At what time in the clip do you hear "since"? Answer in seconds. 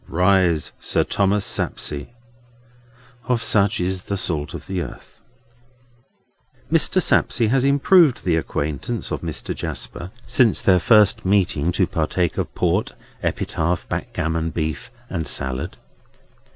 10.25-10.59